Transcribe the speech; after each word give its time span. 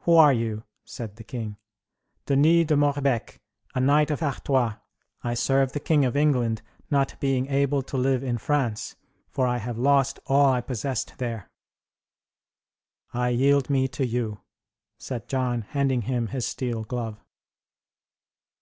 "Who 0.00 0.12
are 0.12 0.34
you?" 0.34 0.64
said 0.84 1.16
the 1.16 1.24
king. 1.24 1.56
"Denis 2.26 2.66
de 2.66 2.76
Morbecque, 2.76 3.38
a 3.74 3.80
knight 3.80 4.10
of 4.10 4.22
Artois; 4.22 4.74
I 5.24 5.32
serve 5.32 5.72
the 5.72 5.80
King 5.80 6.04
of 6.04 6.14
England, 6.14 6.60
not 6.90 7.18
being 7.18 7.46
able 7.46 7.80
to 7.84 7.96
live 7.96 8.22
in 8.22 8.36
France, 8.36 8.94
for 9.30 9.46
I 9.46 9.56
have 9.56 9.78
lost 9.78 10.20
all 10.26 10.52
I 10.52 10.60
possessed 10.60 11.14
there." 11.16 11.50
"I 13.14 13.30
yield 13.30 13.70
me 13.70 13.88
to 13.88 14.06
you," 14.06 14.40
said 14.98 15.28
John, 15.28 15.62
handing 15.62 16.02
him 16.02 16.26
his 16.26 16.46
steel 16.46 16.84
glove. 16.84 17.18